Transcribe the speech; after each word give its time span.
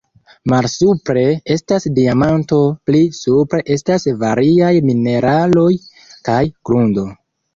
Malsupre 0.51 1.23
estas 1.55 1.83
diamanto, 1.97 2.61
pli 2.89 3.01
supre 3.17 3.61
estas 3.77 4.07
variaj 4.23 4.71
mineraloj 4.89 5.69
kaj 6.31 6.41
grundo. 6.71 7.07